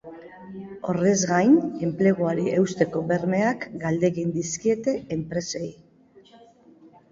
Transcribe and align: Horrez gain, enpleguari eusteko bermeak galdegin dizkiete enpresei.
Horrez 0.93 1.19
gain, 1.31 1.53
enpleguari 1.87 2.47
eusteko 2.61 3.03
bermeak 3.13 3.69
galdegin 3.85 4.35
dizkiete 4.41 4.97
enpresei. 5.19 5.71